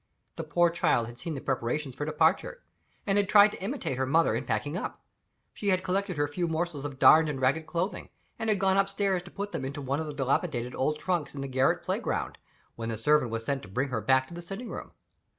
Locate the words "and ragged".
7.29-7.67